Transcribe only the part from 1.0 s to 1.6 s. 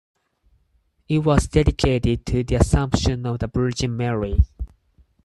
It was